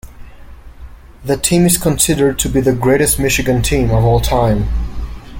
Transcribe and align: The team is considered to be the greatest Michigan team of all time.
The 1.23 1.37
team 1.37 1.67
is 1.67 1.77
considered 1.77 2.39
to 2.39 2.49
be 2.49 2.59
the 2.59 2.73
greatest 2.73 3.19
Michigan 3.19 3.61
team 3.61 3.91
of 3.91 4.03
all 4.03 4.19
time. 4.19 4.67